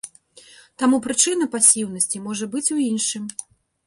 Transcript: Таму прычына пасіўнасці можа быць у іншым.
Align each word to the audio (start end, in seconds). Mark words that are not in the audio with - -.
Таму 0.83 0.97
прычына 1.07 1.47
пасіўнасці 1.55 2.21
можа 2.29 2.45
быць 2.55 2.73
у 2.77 2.79
іншым. 2.89 3.29